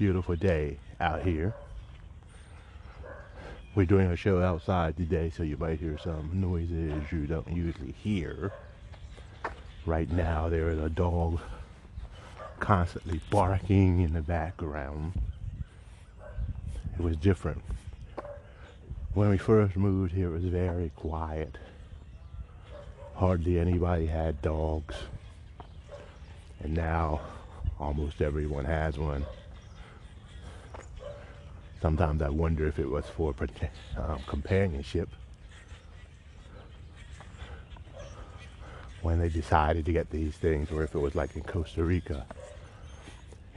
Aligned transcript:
beautiful 0.00 0.34
day 0.34 0.78
out 0.98 1.20
here. 1.22 1.52
We're 3.74 3.84
doing 3.84 4.10
a 4.10 4.16
show 4.16 4.42
outside 4.42 4.96
today, 4.96 5.30
so 5.36 5.42
you 5.42 5.58
might 5.58 5.78
hear 5.78 5.98
some 6.02 6.30
noises 6.32 7.02
you 7.12 7.26
don't 7.26 7.46
usually 7.54 7.92
hear. 7.92 8.50
Right 9.84 10.10
now, 10.10 10.48
there 10.48 10.70
is 10.70 10.78
a 10.78 10.88
dog 10.88 11.38
constantly 12.60 13.20
barking 13.28 14.00
in 14.00 14.14
the 14.14 14.22
background. 14.22 15.12
It 16.98 17.02
was 17.02 17.16
different. 17.16 17.60
When 19.12 19.28
we 19.28 19.36
first 19.36 19.76
moved 19.76 20.14
here, 20.14 20.28
it 20.28 20.32
was 20.32 20.44
very 20.44 20.92
quiet. 20.96 21.58
Hardly 23.16 23.60
anybody 23.60 24.06
had 24.06 24.40
dogs. 24.40 24.94
And 26.60 26.72
now, 26.72 27.20
almost 27.78 28.22
everyone 28.22 28.64
has 28.64 28.96
one. 28.96 29.26
Sometimes 31.80 32.20
I 32.20 32.28
wonder 32.28 32.66
if 32.66 32.78
it 32.78 32.88
was 32.88 33.06
for 33.06 33.34
um, 33.96 34.18
companionship. 34.26 35.08
When 39.00 39.18
they 39.18 39.30
decided 39.30 39.86
to 39.86 39.92
get 39.92 40.10
these 40.10 40.36
things, 40.36 40.70
or 40.70 40.82
if 40.82 40.94
it 40.94 40.98
was 40.98 41.14
like 41.14 41.34
in 41.36 41.42
Costa 41.42 41.82
Rica. 41.82 42.26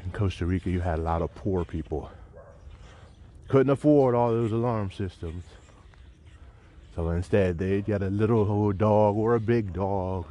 In 0.05 0.11
Costa 0.11 0.45
Rica, 0.45 0.69
you 0.69 0.79
had 0.79 0.99
a 0.99 1.01
lot 1.01 1.21
of 1.21 1.35
poor 1.35 1.65
people. 1.65 2.09
Couldn't 3.49 3.71
afford 3.71 4.15
all 4.15 4.31
those 4.31 4.53
alarm 4.53 4.91
systems. 4.91 5.43
So 6.95 7.09
instead, 7.09 7.57
they'd 7.57 7.85
get 7.85 8.01
a 8.01 8.09
little 8.09 8.49
old 8.49 8.77
dog 8.77 9.17
or 9.17 9.35
a 9.35 9.39
big 9.39 9.73
dog, 9.73 10.27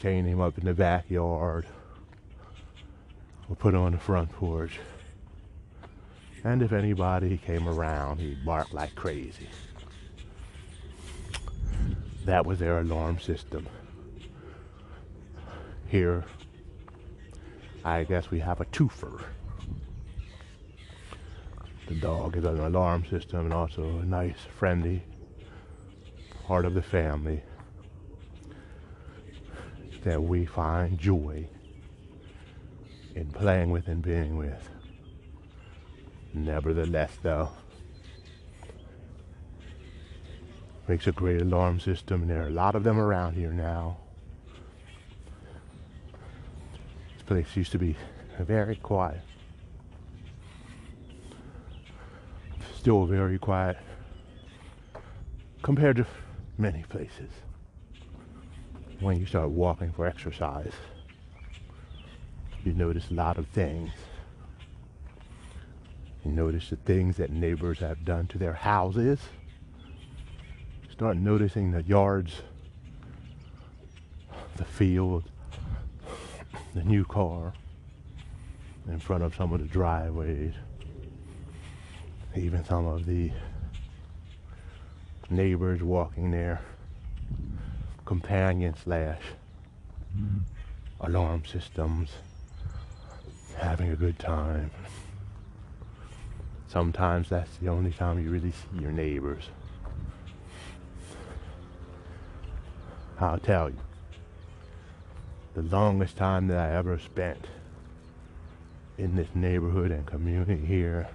chain 0.00 0.24
him 0.24 0.40
up 0.40 0.58
in 0.58 0.64
the 0.64 0.74
backyard, 0.74 1.66
or 3.48 3.54
put 3.54 3.74
him 3.74 3.80
on 3.80 3.92
the 3.92 3.98
front 3.98 4.32
porch. 4.32 4.80
And 6.44 6.62
if 6.62 6.72
anybody 6.72 7.36
came 7.38 7.68
around, 7.68 8.20
he'd 8.20 8.44
bark 8.44 8.72
like 8.72 8.94
crazy. 8.94 9.48
That 12.24 12.46
was 12.46 12.58
their 12.58 12.78
alarm 12.80 13.18
system. 13.18 13.66
Here, 15.86 16.24
I 17.84 18.04
guess 18.04 18.30
we 18.30 18.38
have 18.40 18.60
a 18.60 18.66
twofer. 18.66 19.22
The 21.88 21.94
dog 21.94 22.36
is 22.36 22.44
an 22.44 22.60
alarm 22.60 23.06
system 23.06 23.46
and 23.46 23.54
also 23.54 23.82
a 23.82 24.04
nice, 24.04 24.36
friendly 24.58 25.02
part 26.44 26.66
of 26.66 26.74
the 26.74 26.82
family 26.82 27.42
that 30.04 30.22
we 30.22 30.44
find 30.44 30.98
joy 30.98 31.48
in 33.14 33.26
playing 33.32 33.70
with 33.70 33.88
and 33.88 34.02
being 34.02 34.36
with. 34.36 34.68
Nevertheless, 36.34 37.12
though, 37.22 37.50
makes 40.86 41.06
a 41.06 41.12
great 41.12 41.42
alarm 41.42 41.80
system, 41.80 42.28
there 42.28 42.44
are 42.44 42.48
a 42.48 42.50
lot 42.50 42.74
of 42.74 42.84
them 42.84 42.98
around 42.98 43.34
here 43.34 43.52
now. 43.52 43.98
This 47.14 47.22
place 47.26 47.56
used 47.56 47.72
to 47.72 47.78
be 47.78 47.96
very 48.38 48.76
quiet. 48.76 49.20
Still 52.76 53.06
very 53.06 53.38
quiet 53.38 53.76
compared 55.62 55.96
to 55.96 56.06
many 56.56 56.84
places. 56.88 57.30
When 59.00 59.18
you 59.18 59.26
start 59.26 59.50
walking 59.50 59.92
for 59.92 60.06
exercise, 60.06 60.72
you 62.64 62.72
notice 62.72 63.10
a 63.10 63.14
lot 63.14 63.36
of 63.36 63.46
things. 63.48 63.90
You 66.28 66.34
notice 66.34 66.68
the 66.68 66.76
things 66.76 67.16
that 67.16 67.30
neighbors 67.30 67.78
have 67.78 68.04
done 68.04 68.26
to 68.26 68.36
their 68.36 68.52
houses. 68.52 69.18
Start 70.92 71.16
noticing 71.16 71.70
the 71.70 71.82
yards, 71.82 72.42
the 74.56 74.66
field, 74.66 75.24
the 76.74 76.84
new 76.84 77.06
car 77.06 77.54
in 78.88 78.98
front 78.98 79.22
of 79.22 79.34
some 79.36 79.54
of 79.54 79.60
the 79.60 79.66
driveways, 79.66 80.52
even 82.36 82.62
some 82.62 82.86
of 82.86 83.06
the 83.06 83.32
neighbors 85.30 85.82
walking 85.82 86.30
their 86.30 86.60
companion 88.04 88.74
slash 88.84 89.22
mm-hmm. 90.14 90.40
alarm 91.00 91.42
systems, 91.46 92.10
having 93.56 93.88
a 93.90 93.96
good 93.96 94.18
time. 94.18 94.70
Sometimes 96.68 97.30
that's 97.30 97.56
the 97.56 97.68
only 97.68 97.92
time 97.92 98.22
you 98.22 98.30
really 98.30 98.52
see 98.52 98.80
your 98.82 98.92
neighbors. 98.92 99.48
I'll 103.18 103.38
tell 103.38 103.70
you, 103.70 103.78
the 105.54 105.62
longest 105.62 106.16
time 106.16 106.46
that 106.48 106.58
I 106.58 106.76
ever 106.76 106.98
spent 106.98 107.46
in 108.98 109.16
this 109.16 109.28
neighborhood 109.34 109.90
and 109.90 110.06
community 110.06 110.56
here 110.56 111.08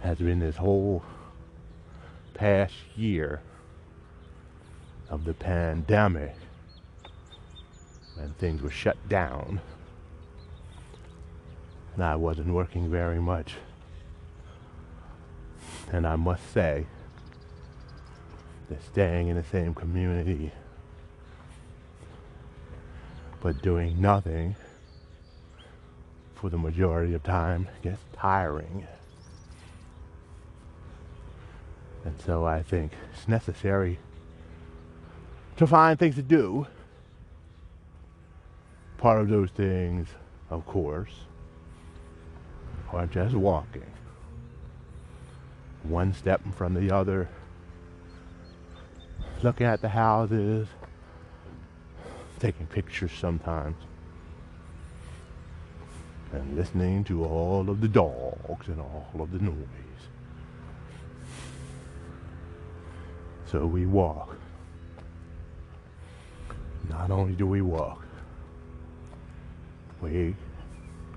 has 0.00 0.18
been 0.18 0.38
this 0.38 0.56
whole 0.56 1.02
past 2.34 2.74
year 2.96 3.40
of 5.10 5.24
the 5.24 5.34
pandemic 5.34 6.34
when 8.14 8.32
things 8.34 8.62
were 8.62 8.70
shut 8.70 8.96
down 9.08 9.60
I 12.02 12.16
wasn't 12.16 12.48
working 12.48 12.90
very 12.90 13.20
much. 13.20 13.54
And 15.92 16.06
I 16.06 16.16
must 16.16 16.52
say 16.52 16.86
that 18.68 18.82
staying 18.82 19.28
in 19.28 19.36
the 19.36 19.44
same 19.44 19.74
community 19.74 20.50
but 23.44 23.60
doing 23.60 24.00
nothing 24.00 24.56
for 26.34 26.48
the 26.48 26.56
majority 26.56 27.12
of 27.12 27.22
time 27.22 27.68
gets 27.82 28.00
tiring. 28.16 28.86
And 32.06 32.18
so 32.22 32.46
I 32.46 32.62
think 32.62 32.92
it's 33.12 33.28
necessary 33.28 33.98
to 35.58 35.66
find 35.66 35.98
things 35.98 36.14
to 36.14 36.22
do. 36.22 36.66
Part 38.96 39.20
of 39.20 39.28
those 39.28 39.50
things, 39.50 40.08
of 40.48 40.64
course, 40.64 41.12
are 42.94 43.06
just 43.06 43.34
walking. 43.34 43.82
One 45.82 46.14
step 46.14 46.40
in 46.44 46.52
front 46.52 46.76
of 46.76 46.82
the 46.82 46.94
other, 46.94 47.28
looking 49.42 49.66
at 49.66 49.80
the 49.82 49.88
houses, 49.88 50.68
taking 52.38 52.66
pictures 52.66 53.12
sometimes, 53.12 53.76
and 56.32 56.56
listening 56.56 57.04
to 57.04 57.24
all 57.24 57.68
of 57.68 57.80
the 57.80 57.88
dogs 57.88 58.68
and 58.68 58.80
all 58.80 59.20
of 59.20 59.30
the 59.30 59.38
noise. 59.38 59.54
So 63.46 63.66
we 63.66 63.86
walk. 63.86 64.36
Not 66.88 67.10
only 67.10 67.34
do 67.34 67.46
we 67.46 67.60
walk, 67.60 68.04
we 70.00 70.34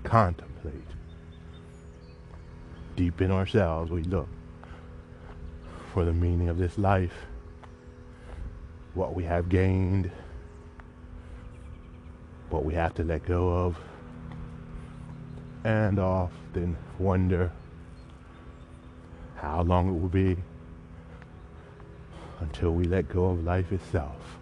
contemplate. 0.04 0.74
Deep 2.98 3.22
in 3.22 3.30
ourselves, 3.30 3.92
we 3.92 4.02
look 4.02 4.28
for 5.94 6.04
the 6.04 6.12
meaning 6.12 6.50
of 6.50 6.58
this 6.58 6.80
life, 6.80 7.14
what 8.96 9.14
we 9.14 9.24
have 9.24 9.50
gained, 9.50 10.10
what 12.50 12.66
we 12.66 12.74
have 12.74 12.96
to 12.96 13.04
let 13.04 13.24
go 13.24 13.50
of, 13.50 13.78
and 15.64 16.00
often 16.00 16.76
wonder 16.98 17.52
how 19.36 19.62
long 19.62 19.90
it 19.90 20.02
will 20.02 20.10
be 20.10 20.36
until 22.40 22.72
we 22.72 22.86
let 22.86 23.08
go 23.10 23.26
of 23.26 23.44
life 23.44 23.72
itself. 23.72 24.40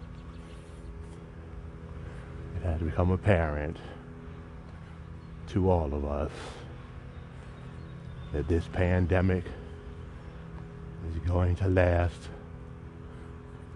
It 2.56 2.64
has 2.64 2.80
become 2.80 3.10
apparent 3.10 3.76
to 5.48 5.70
all 5.70 5.92
of 5.92 6.06
us 6.06 6.32
that 8.36 8.48
this 8.48 8.68
pandemic 8.74 9.44
is 11.10 11.18
going 11.26 11.56
to 11.56 11.66
last 11.68 12.28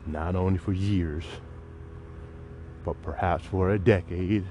not 0.05 0.37
only 0.37 0.59
for 0.59 0.75
years, 0.75 1.25
but 2.85 3.01
perhaps 3.03 3.43
for 3.47 3.71
a 3.71 3.79
decade 3.79 4.45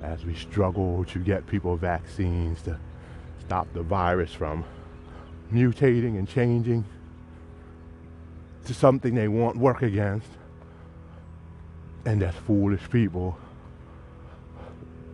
as 0.00 0.24
we 0.24 0.32
struggle 0.32 1.04
to 1.06 1.18
get 1.18 1.44
people 1.48 1.74
vaccines 1.76 2.62
to 2.62 2.78
stop 3.40 3.66
the 3.74 3.82
virus 3.82 4.32
from 4.32 4.64
mutating 5.52 6.16
and 6.16 6.28
changing 6.28 6.84
to 8.64 8.72
something 8.72 9.12
they 9.16 9.26
won't 9.26 9.56
work 9.56 9.82
against. 9.82 10.28
And 12.04 12.22
that 12.22 12.34
foolish 12.34 12.88
people 12.90 13.36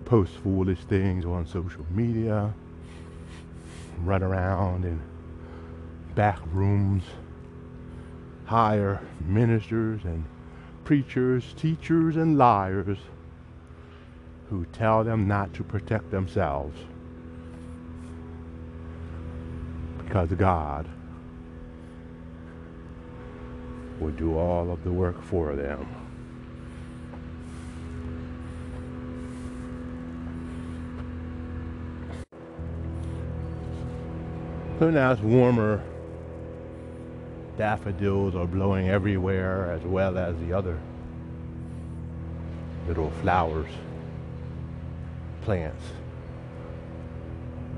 post 0.04 0.32
foolish 0.34 0.80
things 0.80 1.24
on 1.24 1.46
social 1.46 1.86
media, 1.90 2.52
run 3.98 4.22
around 4.22 4.84
in 4.84 5.00
back 6.14 6.40
rooms, 6.52 7.04
hire 8.46 9.00
ministers 9.20 10.04
and 10.04 10.24
preachers, 10.84 11.54
teachers, 11.56 12.16
and 12.16 12.38
liars 12.38 12.98
who 14.48 14.64
tell 14.66 15.02
them 15.02 15.26
not 15.26 15.52
to 15.54 15.64
protect 15.64 16.10
themselves 16.10 16.78
because 19.98 20.30
God 20.30 20.88
will 24.00 24.12
do 24.12 24.38
all 24.38 24.70
of 24.70 24.84
the 24.84 24.92
work 24.92 25.20
for 25.22 25.56
them. 25.56 26.05
So 34.78 34.90
now 34.90 35.10
it's 35.12 35.22
warmer. 35.22 35.82
Daffodils 37.56 38.34
are 38.34 38.46
blowing 38.46 38.90
everywhere 38.90 39.72
as 39.72 39.80
well 39.82 40.18
as 40.18 40.36
the 40.40 40.52
other 40.52 40.78
little 42.86 43.10
flowers, 43.22 43.70
plants, 45.40 45.82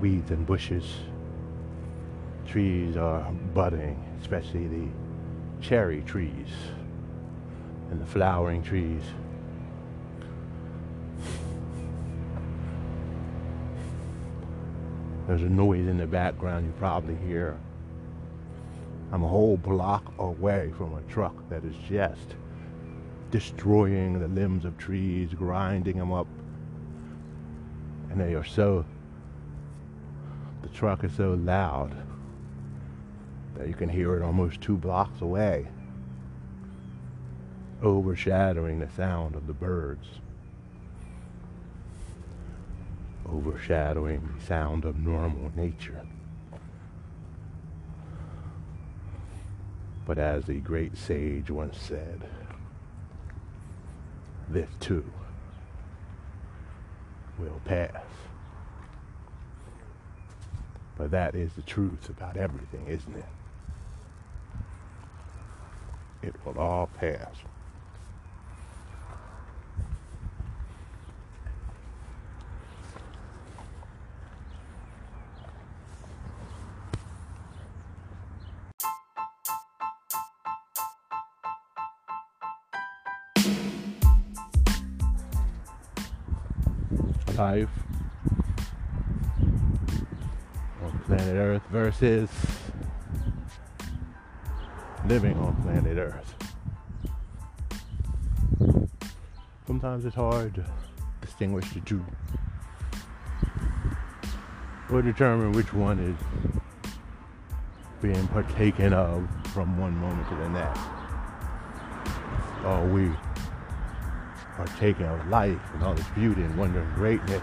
weeds 0.00 0.33
and 0.33 0.45
bushes. 0.45 0.97
Trees 2.49 2.97
are 2.97 3.31
budding, 3.55 4.05
especially 4.21 4.67
the 4.67 4.89
cherry 5.61 6.03
trees 6.03 6.49
and 7.93 8.00
the 8.00 8.06
flowering 8.06 8.61
trees. 8.61 9.03
There's 15.29 15.43
a 15.43 15.49
noise 15.51 15.87
in 15.87 15.99
the 15.99 16.07
background 16.07 16.65
you 16.65 16.73
probably 16.79 17.15
hear. 17.17 17.59
I'm 19.13 19.23
a 19.23 19.29
whole 19.29 19.59
block 19.59 20.11
away 20.19 20.73
from 20.75 20.95
a 20.95 21.03
truck 21.03 21.35
that 21.51 21.67
is 21.67 21.75
just 21.87 22.35
destroying 23.31 24.19
the 24.19 24.29
limbs 24.29 24.65
of 24.65 24.79
trees, 24.79 25.35
grinding 25.35 25.99
them 25.99 26.13
up. 26.13 26.27
And 28.11 28.19
they 28.19 28.35
are 28.37 28.45
so, 28.45 28.87
the 30.63 30.69
truck 30.69 31.05
is 31.05 31.13
so 31.13 31.35
loud 31.35 31.95
that 33.59 33.69
you 33.69 33.75
can 33.75 33.91
hear 33.91 34.17
it 34.17 34.23
almost 34.23 34.63
two 34.63 34.79
blocks 34.79 35.21
away, 35.21 35.69
overshadowing 37.83 38.79
the 38.79 38.89
sound 38.97 39.35
of 39.35 39.47
the 39.47 39.53
birds. 39.53 40.07
Overshadowing 43.33 44.29
the 44.37 44.45
sound 44.45 44.85
of 44.85 44.99
normal 44.99 45.53
nature. 45.55 46.07
But 50.07 50.19
as 50.19 50.47
the 50.47 50.61
great 50.61 50.97
sage 50.97 51.51
once 51.51 51.79
said, 51.79 52.23
this 54.49 54.71
too 54.81 55.05
will 57.39 57.61
pass. 57.65 57.93
But 60.97 61.11
that 61.11 61.35
is 61.35 61.53
the 61.53 61.63
truth 61.63 62.09
about 62.09 62.37
everything, 62.37 62.87
isn't 62.89 63.17
it? 63.17 63.25
It 66.23 66.35
will 66.45 66.59
all 66.59 66.89
pass. 66.99 67.35
Life 87.38 87.69
on 90.82 90.99
planet 91.06 91.37
Earth 91.37 91.62
versus 91.70 92.29
living 95.06 95.38
on 95.38 95.55
planet 95.62 95.99
Earth. 95.99 96.35
Sometimes 99.69 100.05
it's 100.05 100.17
hard 100.17 100.56
to 100.56 100.64
distinguish 101.20 101.70
the 101.70 101.81
two 101.81 102.05
or 104.90 105.00
determine 105.00 105.52
which 105.52 105.73
one 105.73 106.00
is 106.00 106.17
being 108.02 108.26
partaken 108.29 108.93
of 108.93 109.29
from 109.55 109.79
one 109.79 109.96
moment 109.96 110.29
to 110.29 110.35
the 110.35 110.49
next. 110.49 110.81
Are 112.64 112.85
we 112.87 113.12
partaking 114.59 115.07
of 115.07 115.29
life 115.29 115.61
and 115.75 115.85
all 115.85 115.93
its 115.93 116.09
beauty 116.09 116.43
and 116.43 116.59
wonder 116.59 116.81
and 116.81 116.95
greatness? 116.97 117.43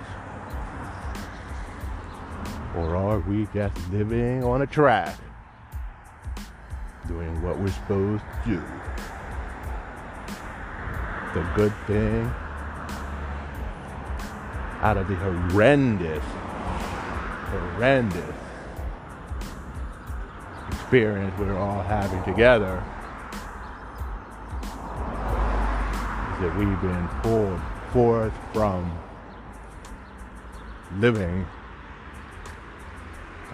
Or 2.75 2.97
are 2.97 3.19
we 3.21 3.47
just 3.53 3.75
living 3.89 4.43
on 4.43 4.61
a 4.61 4.67
track, 4.67 5.17
doing 7.07 7.41
what 7.41 7.57
we're 7.57 7.69
supposed 7.69 8.23
to 8.43 8.49
do? 8.49 8.63
The 11.33 11.49
good 11.55 11.73
thing 11.87 12.25
out 14.81 14.97
of 14.97 15.07
the 15.07 15.15
horrendous, 15.15 16.23
horrendous 17.49 18.35
experience 20.67 21.33
we're 21.39 21.57
all 21.57 21.81
having 21.81 22.21
together 22.25 22.83
that 26.41 26.55
we've 26.57 26.81
been 26.81 27.07
pulled 27.21 27.61
forth 27.91 28.33
from 28.53 28.91
living 30.97 31.45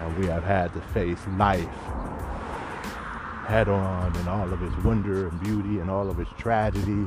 and 0.00 0.18
we 0.18 0.26
have 0.26 0.42
had 0.42 0.72
to 0.72 0.80
face 0.80 1.18
life 1.38 1.68
head 3.46 3.68
on 3.68 4.14
in 4.16 4.28
all 4.28 4.52
of 4.52 4.62
its 4.62 4.76
wonder 4.84 5.28
and 5.28 5.40
beauty 5.42 5.78
and 5.78 5.90
all 5.90 6.08
of 6.08 6.18
its 6.18 6.30
tragedy 6.38 7.06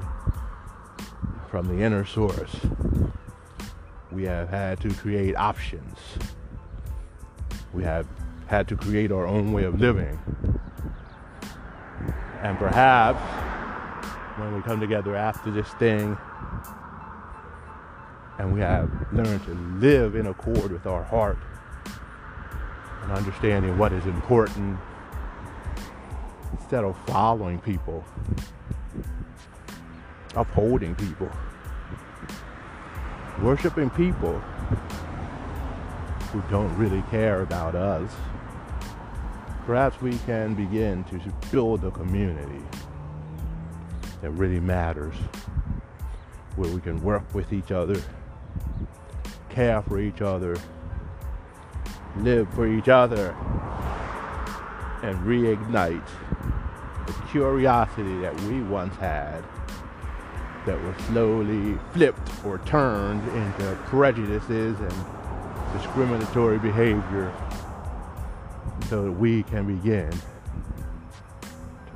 from 1.49 1.67
the 1.67 1.83
inner 1.83 2.05
source. 2.05 2.55
We 4.11 4.23
have 4.23 4.49
had 4.49 4.79
to 4.81 4.93
create 4.93 5.35
options. 5.35 5.97
We 7.73 7.83
have 7.83 8.07
had 8.47 8.67
to 8.69 8.75
create 8.75 9.11
our 9.11 9.25
own 9.25 9.53
way 9.53 9.63
of 9.63 9.79
living. 9.79 10.19
And 12.41 12.57
perhaps 12.57 13.44
when 14.37 14.53
we 14.53 14.61
come 14.61 14.81
together 14.81 15.15
after 15.15 15.49
this 15.49 15.67
thing 15.75 16.17
and 18.37 18.53
we 18.53 18.59
have 18.59 18.91
learned 19.13 19.43
to 19.45 19.53
live 19.79 20.15
in 20.15 20.27
accord 20.27 20.71
with 20.71 20.85
our 20.85 21.03
heart 21.03 21.37
and 23.03 23.11
understanding 23.13 23.77
what 23.77 23.93
is 23.93 24.05
important 24.05 24.77
instead 26.51 26.83
of 26.83 26.97
following 27.07 27.59
people, 27.59 28.03
upholding 30.35 30.95
people, 30.95 31.29
worshiping 33.41 33.89
people 33.91 34.37
who 36.33 36.41
don't 36.49 36.75
really 36.75 37.03
care 37.09 37.41
about 37.41 37.73
us. 37.73 38.11
Perhaps 39.65 40.01
we 40.01 40.17
can 40.25 40.53
begin 40.55 41.05
to 41.05 41.19
build 41.51 41.85
a 41.85 41.91
community 41.91 42.61
that 44.21 44.31
really 44.31 44.59
matters, 44.59 45.15
where 46.55 46.69
we 46.71 46.81
can 46.81 47.01
work 47.03 47.33
with 47.33 47.53
each 47.53 47.71
other, 47.71 48.01
care 49.49 49.81
for 49.81 49.99
each 49.99 50.21
other, 50.21 50.57
live 52.17 52.47
for 52.53 52.67
each 52.67 52.89
other, 52.89 53.35
and 55.03 55.17
reignite 55.19 56.07
the 57.05 57.13
curiosity 57.29 58.19
that 58.19 58.39
we 58.41 58.61
once 58.61 58.95
had 58.95 59.43
that 60.65 60.81
was 60.81 60.95
slowly 61.05 61.77
flipped 61.93 62.29
or 62.43 62.57
turned 62.59 63.21
into 63.35 63.75
prejudices 63.85 64.79
and 64.79 65.05
discriminatory 65.73 66.57
behavior 66.57 67.31
so 68.89 69.03
that 69.03 69.11
we 69.11 69.43
can 69.43 69.67
begin 69.67 70.11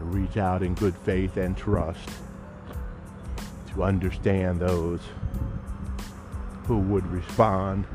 reach 0.06 0.38
out 0.38 0.64
in 0.64 0.74
good 0.76 0.96
faith 0.98 1.38
and 1.38 1.58
trust 1.58 2.10
to 3.74 3.84
understand 3.84 4.60
those 4.60 5.02
who 6.66 6.78
would 6.80 7.06
respond 7.08 7.86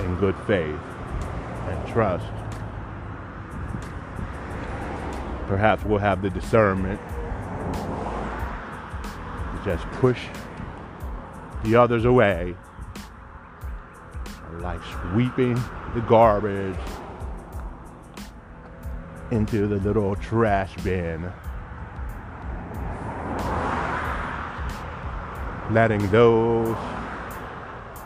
in 0.00 0.16
good 0.16 0.36
faith 0.46 0.78
and 1.68 1.88
trust. 1.88 2.26
Perhaps 5.46 5.84
we'll 5.84 5.98
have 5.98 6.22
the 6.22 6.30
discernment 6.30 7.00
to 9.52 9.62
just 9.64 9.84
push 9.98 10.26
the 11.64 11.76
others 11.76 12.04
away, 12.04 12.54
like 14.60 14.80
sweeping 15.12 15.54
the 15.94 16.00
garbage 16.08 16.76
into 19.30 19.66
the 19.66 19.76
little 19.76 20.16
trash 20.16 20.74
bin. 20.82 21.32
Letting 25.70 26.10
those 26.10 26.76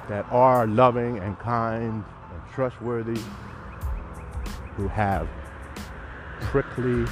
that 0.09 0.27
are 0.31 0.67
loving 0.67 1.19
and 1.19 1.39
kind 1.39 2.05
and 2.33 2.43
trustworthy, 2.53 3.21
who 4.77 4.89
have 4.89 5.29
prickly 6.43 7.07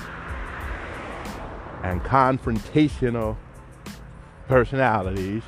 and 1.83 2.02
confrontational 2.02 3.37
personalities, 4.47 5.42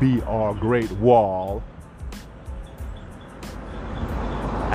be 0.00 0.20
our 0.22 0.52
great 0.52 0.90
wall 0.92 1.62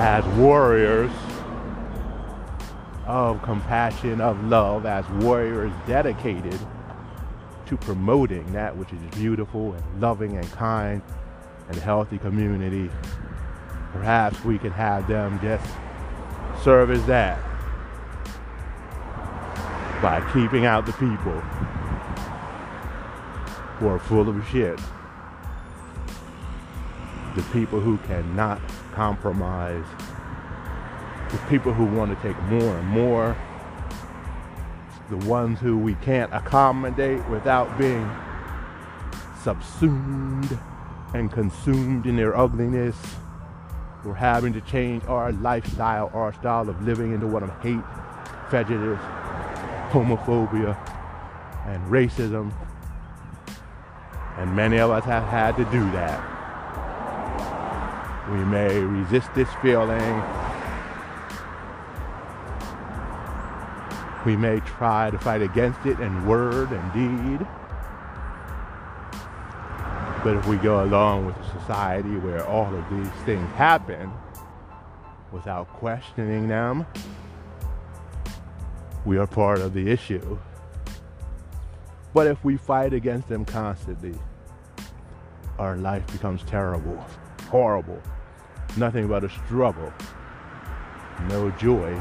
as 0.02 0.24
warriors 0.36 1.12
of 3.06 3.40
compassion, 3.42 4.20
of 4.20 4.42
love, 4.46 4.84
as 4.84 5.08
warriors 5.24 5.72
dedicated 5.86 6.58
to 7.66 7.76
promoting 7.76 8.52
that 8.52 8.76
which 8.76 8.92
is 8.92 8.98
beautiful 9.12 9.74
and 9.74 10.00
loving 10.00 10.36
and 10.36 10.50
kind 10.50 11.00
and 11.68 11.76
healthy 11.76 12.18
community. 12.18 12.90
Perhaps 13.92 14.44
we 14.44 14.58
can 14.58 14.72
have 14.72 15.06
them 15.06 15.38
just 15.40 15.72
serve 16.64 16.90
as 16.90 17.06
that 17.06 17.38
by 20.02 20.20
keeping 20.32 20.66
out 20.66 20.84
the 20.84 20.92
people 20.94 21.40
who 23.78 23.86
are 23.86 24.00
full 24.00 24.28
of 24.28 24.48
shit 24.48 24.80
the 27.36 27.42
people 27.44 27.80
who 27.80 27.96
cannot 27.98 28.60
compromise, 28.92 29.84
with 31.30 31.48
people 31.48 31.72
who 31.72 31.84
want 31.86 32.16
to 32.16 32.22
take 32.26 32.40
more 32.44 32.76
and 32.76 32.88
more, 32.88 33.36
the 35.10 35.16
ones 35.26 35.58
who 35.58 35.76
we 35.76 35.94
can't 35.96 36.32
accommodate 36.32 37.26
without 37.28 37.76
being 37.78 38.10
subsumed 39.42 40.58
and 41.14 41.30
consumed 41.30 42.06
in 42.06 42.16
their 42.16 42.36
ugliness. 42.36 42.96
We're 44.04 44.14
having 44.14 44.52
to 44.54 44.60
change 44.62 45.04
our 45.04 45.32
lifestyle, 45.32 46.10
our 46.14 46.32
style 46.32 46.68
of 46.68 46.82
living 46.82 47.12
into 47.12 47.26
one 47.26 47.42
of 47.42 47.50
hate, 47.62 47.84
prejudice, 48.48 49.00
homophobia, 49.90 50.76
and 51.66 51.84
racism. 51.90 52.52
And 54.38 54.56
many 54.56 54.78
of 54.78 54.90
us 54.90 55.04
have 55.04 55.24
had 55.24 55.56
to 55.56 55.64
do 55.66 55.84
that. 55.92 56.31
We 58.30 58.44
may 58.44 58.78
resist 58.78 59.34
this 59.34 59.48
feeling. 59.60 60.22
We 64.24 64.36
may 64.36 64.60
try 64.60 65.10
to 65.10 65.18
fight 65.18 65.42
against 65.42 65.84
it 65.84 65.98
in 65.98 66.24
word 66.24 66.70
and 66.70 66.92
deed. 66.92 67.46
But 70.22 70.36
if 70.36 70.46
we 70.46 70.56
go 70.58 70.84
along 70.84 71.26
with 71.26 71.36
a 71.36 71.60
society 71.60 72.16
where 72.16 72.46
all 72.46 72.72
of 72.72 72.88
these 72.90 73.10
things 73.24 73.48
happen 73.54 74.12
without 75.32 75.68
questioning 75.70 76.46
them, 76.46 76.86
we 79.04 79.18
are 79.18 79.26
part 79.26 79.58
of 79.58 79.74
the 79.74 79.90
issue. 79.90 80.38
But 82.14 82.28
if 82.28 82.44
we 82.44 82.56
fight 82.56 82.92
against 82.92 83.28
them 83.28 83.44
constantly, 83.44 84.14
our 85.58 85.76
life 85.76 86.06
becomes 86.12 86.44
terrible 86.44 87.04
horrible. 87.52 88.00
Nothing 88.78 89.08
but 89.08 89.24
a 89.24 89.28
struggle. 89.28 89.92
No 91.28 91.50
joy. 91.50 91.94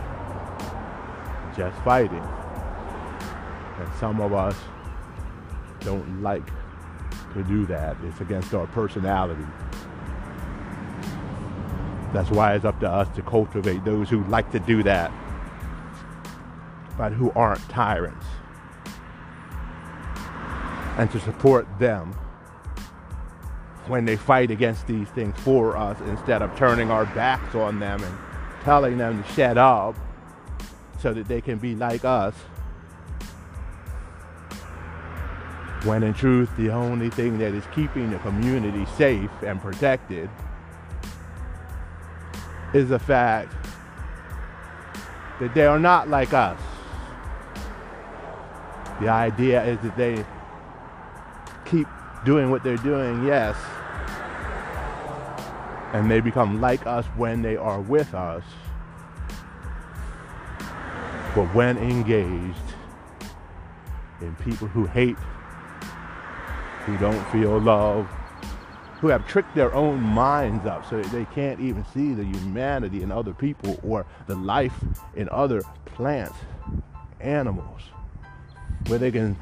Just 1.57 1.77
fighting. 1.83 2.23
And 3.77 3.93
some 3.99 4.21
of 4.21 4.31
us 4.31 4.55
don't 5.81 6.23
like 6.23 6.49
to 7.33 7.43
do 7.43 7.65
that. 7.65 7.97
It's 8.05 8.21
against 8.21 8.53
our 8.53 8.65
personality. 8.67 9.45
That's 12.13 12.31
why 12.31 12.55
it's 12.55 12.63
up 12.63 12.79
to 12.79 12.89
us 12.89 13.13
to 13.17 13.21
cultivate 13.21 13.83
those 13.83 14.09
who 14.09 14.23
like 14.25 14.49
to 14.53 14.59
do 14.59 14.83
that, 14.83 15.11
but 16.97 17.11
who 17.11 17.29
aren't 17.31 17.67
tyrants. 17.67 18.25
And 20.97 21.11
to 21.11 21.19
support 21.19 21.67
them 21.77 22.15
when 23.87 24.05
they 24.05 24.15
fight 24.15 24.51
against 24.51 24.87
these 24.87 25.07
things 25.09 25.35
for 25.39 25.75
us 25.75 25.99
instead 26.07 26.41
of 26.41 26.55
turning 26.55 26.91
our 26.91 27.05
backs 27.07 27.55
on 27.55 27.79
them 27.79 28.03
and 28.03 28.17
telling 28.63 28.97
them 28.97 29.23
to 29.23 29.29
shut 29.33 29.57
up 29.57 29.95
so 30.99 31.13
that 31.13 31.27
they 31.27 31.41
can 31.41 31.57
be 31.57 31.75
like 31.75 32.05
us. 32.05 32.35
When 35.83 36.03
in 36.03 36.13
truth, 36.13 36.49
the 36.57 36.69
only 36.69 37.09
thing 37.09 37.39
that 37.39 37.55
is 37.55 37.63
keeping 37.73 38.11
the 38.11 38.19
community 38.19 38.85
safe 38.97 39.31
and 39.41 39.59
protected 39.59 40.29
is 42.73 42.89
the 42.89 42.99
fact 42.99 43.53
that 45.39 45.55
they 45.55 45.65
are 45.65 45.79
not 45.79 46.07
like 46.07 46.33
us. 46.33 46.61
The 48.99 49.09
idea 49.09 49.63
is 49.65 49.79
that 49.79 49.97
they 49.97 50.23
keep 51.65 51.87
doing 52.23 52.51
what 52.51 52.63
they're 52.63 52.77
doing, 52.77 53.25
yes. 53.25 53.57
And 55.93 56.09
they 56.09 56.21
become 56.21 56.61
like 56.61 56.85
us 56.87 57.05
when 57.17 57.41
they 57.41 57.57
are 57.57 57.81
with 57.81 58.13
us. 58.13 58.43
But 61.35 61.47
when 61.53 61.77
engaged 61.77 62.57
in 64.21 64.35
people 64.35 64.67
who 64.67 64.85
hate, 64.85 65.17
who 66.85 66.97
don't 66.97 67.23
feel 67.31 67.59
love, 67.59 68.07
who 69.01 69.07
have 69.07 69.27
tricked 69.27 69.55
their 69.55 69.73
own 69.73 69.99
minds 69.99 70.65
up 70.65 70.87
so 70.87 71.01
that 71.01 71.11
they 71.11 71.25
can't 71.33 71.59
even 71.59 71.83
see 71.93 72.13
the 72.13 72.23
humanity 72.23 73.01
in 73.01 73.11
other 73.11 73.33
people 73.33 73.79
or 73.83 74.05
the 74.27 74.35
life 74.35 74.75
in 75.15 75.27
other 75.29 75.61
plants, 75.85 76.37
animals, 77.19 77.81
where 78.87 78.99
they 78.99 79.11
can 79.11 79.35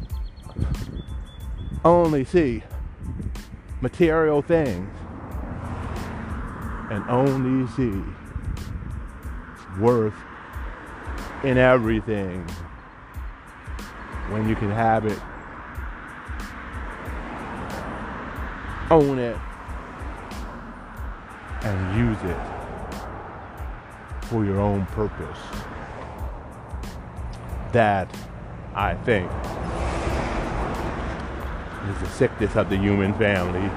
only 1.84 2.24
see 2.24 2.64
material 3.82 4.42
things 4.42 4.90
and 6.90 7.04
only 7.10 7.68
see 7.74 8.04
worth 9.80 10.14
in 11.44 11.58
everything 11.58 12.44
when 14.30 14.48
you 14.48 14.56
can 14.56 14.70
have 14.70 15.06
it, 15.06 15.20
own 18.92 19.18
it, 19.20 19.38
and 21.64 21.98
use 21.98 22.18
it 22.24 22.38
for 24.28 24.46
your 24.46 24.60
own 24.60 24.86
purpose. 24.88 25.40
That, 27.72 28.16
I 28.76 28.96
think, 28.96 29.32
is 31.90 32.00
the 32.02 32.08
sickness 32.16 32.56
of 32.56 32.70
the 32.70 32.78
human 32.78 33.14
family. 33.16 33.70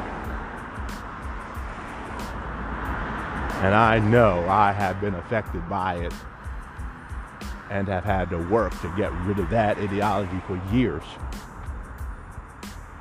And 3.62 3.76
I 3.76 4.00
know 4.00 4.44
I 4.48 4.72
have 4.72 5.00
been 5.00 5.14
affected 5.14 5.68
by 5.68 5.94
it 5.94 6.12
and 7.70 7.86
have 7.86 8.02
had 8.02 8.28
to 8.30 8.38
work 8.48 8.72
to 8.80 8.92
get 8.96 9.12
rid 9.20 9.38
of 9.38 9.50
that 9.50 9.78
ideology 9.78 10.40
for 10.48 10.60
years. 10.74 11.04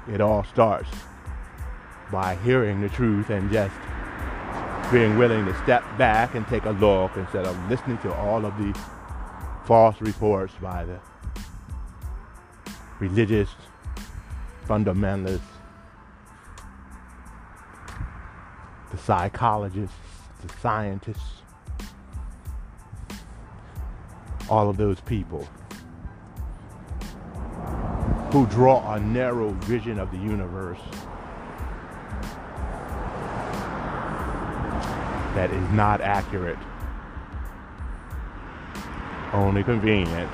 It 0.07 0.21
all 0.21 0.43
starts 0.43 0.87
by 2.11 2.35
hearing 2.43 2.79
the 2.79 2.89
truth 2.89 3.31
and 3.31 3.51
just 3.51 3.73
being 4.91 5.17
willing 5.17 5.45
to 5.45 5.63
step 5.63 5.83
back 5.97 6.35
and 6.35 6.45
take 6.45 6.65
a 6.65 6.71
look 6.71 7.17
instead 7.17 7.45
of 7.45 7.57
listening 7.67 7.97
to 7.99 8.13
all 8.13 8.45
of 8.45 8.55
the 8.59 8.79
false 9.65 9.99
reports 9.99 10.53
by 10.61 10.85
the 10.85 10.99
religious 12.99 13.49
fundamentalists, 14.67 15.41
the 18.91 18.97
psychologists, 18.99 19.95
the 20.41 20.53
scientists, 20.59 21.41
all 24.49 24.69
of 24.69 24.77
those 24.77 24.99
people 25.01 25.47
who 28.31 28.45
draw 28.47 28.93
a 28.93 28.99
narrow 28.99 29.49
vision 29.65 29.99
of 29.99 30.11
the 30.11 30.17
universe 30.17 30.79
that 35.35 35.49
is 35.51 35.69
not 35.71 36.01
accurate, 36.01 36.59
only 39.33 39.63
convenient 39.63 40.29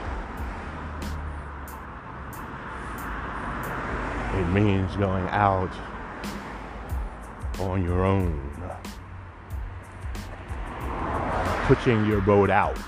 It 4.38 4.46
means 4.50 4.96
going 4.98 5.28
out 5.30 5.72
on 7.60 7.84
your 7.84 8.06
own. 8.06 8.57
Pushing 11.68 12.06
your 12.06 12.22
boat 12.22 12.50
out 12.50 12.80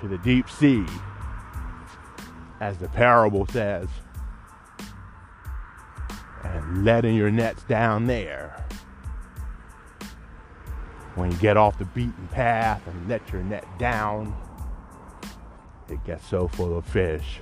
to 0.00 0.06
the 0.06 0.18
deep 0.18 0.48
sea, 0.48 0.86
as 2.60 2.78
the 2.78 2.88
parable 2.90 3.44
says, 3.48 3.88
and 6.44 6.84
letting 6.84 7.16
your 7.16 7.32
nets 7.32 7.64
down 7.64 8.06
there. 8.06 8.64
When 11.16 11.32
you 11.32 11.36
get 11.38 11.56
off 11.56 11.76
the 11.76 11.86
beaten 11.86 12.28
path 12.30 12.86
and 12.86 13.08
let 13.08 13.32
your 13.32 13.42
net 13.42 13.66
down, 13.80 14.32
it 15.88 15.98
gets 16.04 16.24
so 16.24 16.46
full 16.46 16.78
of 16.78 16.84
fish 16.84 17.40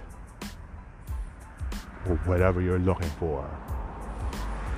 or 2.09 2.17
whatever 2.25 2.63
you're 2.63 2.79
looking 2.79 3.11
for, 3.19 3.47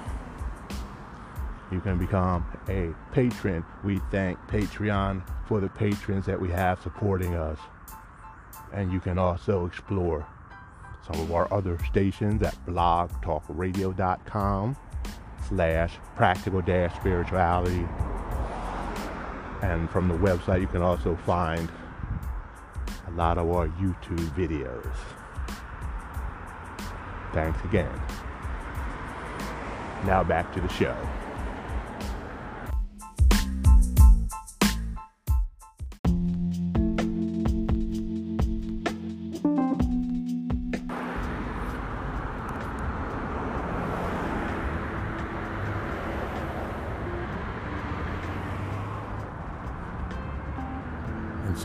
you 1.72 1.82
can 1.82 1.98
become 1.98 2.46
a 2.70 2.94
patron. 3.12 3.66
We 3.84 4.00
thank 4.12 4.40
Patreon 4.48 5.24
for 5.48 5.60
the 5.60 5.68
patrons 5.68 6.26
that 6.26 6.40
we 6.40 6.50
have 6.52 6.82
supporting 6.82 7.36
us. 7.36 7.60
And 8.72 8.94
you 8.94 9.02
can 9.02 9.18
also 9.18 9.66
explore 9.66 10.26
some 11.06 11.22
of 11.22 11.32
our 11.32 11.54
other 11.54 11.78
stations 11.86 12.42
at 12.42 12.56
blogtalkradio.com 12.66 14.76
slash 15.48 16.00
practical 16.16 16.62
dash 16.62 16.96
spirituality. 16.96 17.86
And 19.62 19.88
from 19.90 20.08
the 20.08 20.16
website, 20.16 20.62
you 20.62 20.68
can 20.68 20.82
also 20.82 21.18
find 21.26 21.70
a 23.08 23.12
lot 23.12 23.38
of 23.38 23.50
our 23.50 23.68
YouTube 23.68 24.30
videos. 24.36 24.96
Thanks 27.34 27.62
again. 27.66 27.92
Now 30.06 30.24
back 30.24 30.54
to 30.54 30.62
the 30.62 30.70
show. 30.70 30.96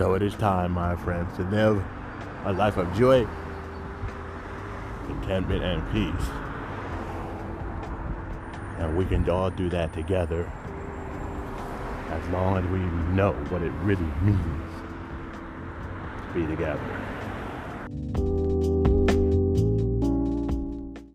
So 0.01 0.15
it 0.15 0.23
is 0.23 0.35
time, 0.37 0.73
my 0.73 0.97
friends, 0.97 1.37
to 1.37 1.43
live 1.51 1.85
a 2.47 2.53
life 2.55 2.79
of 2.79 2.91
joy, 2.97 3.29
contentment, 5.07 5.63
and 5.63 5.83
peace. 5.93 6.29
And 8.79 8.97
we 8.97 9.05
can 9.05 9.29
all 9.29 9.51
do 9.51 9.69
that 9.69 9.93
together 9.93 10.51
as 12.09 12.29
long 12.31 12.57
as 12.57 12.65
we 12.71 12.79
know 13.15 13.33
what 13.51 13.61
it 13.61 13.73
really 13.83 14.11
means 14.23 14.73
to 16.23 16.33
be 16.33 16.47
together. 16.47 17.10